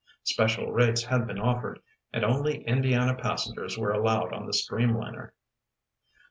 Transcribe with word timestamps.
Special 0.23 0.71
rates 0.71 1.03
had 1.03 1.27
been 1.27 1.37
offered, 1.37 1.79
and 2.11 2.25
only 2.25 2.63
Indiana 2.63 3.13
passengers 3.13 3.77
were 3.77 3.91
allowed 3.93 4.33
on 4.33 4.47
the 4.47 4.51
streamliner. 4.51 5.29